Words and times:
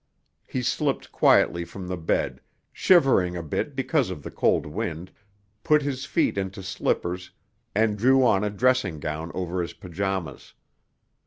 He 0.47 0.63
slipped 0.63 1.11
quietly 1.11 1.63
from 1.63 1.85
the 1.85 1.95
bed, 1.95 2.41
shivering 2.73 3.37
a 3.37 3.43
bit 3.43 3.75
because 3.75 4.09
of 4.09 4.23
the 4.23 4.31
cold 4.31 4.65
wind, 4.65 5.11
put 5.63 5.83
his 5.83 6.05
feet 6.05 6.39
into 6.39 6.63
slippers, 6.63 7.29
and 7.75 7.99
drew 7.99 8.25
on 8.25 8.43
a 8.43 8.49
dressing 8.49 8.99
gown 8.99 9.31
over 9.35 9.61
his 9.61 9.73
pajamas. 9.73 10.55